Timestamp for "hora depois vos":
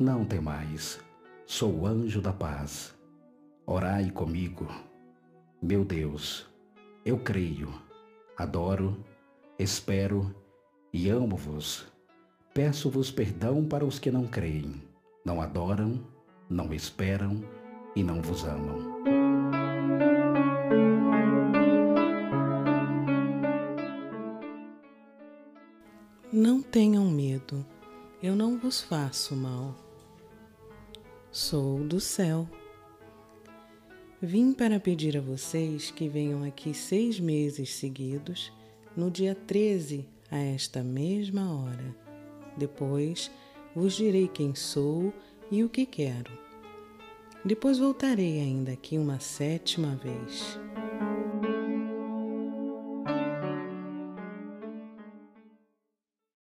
41.54-43.94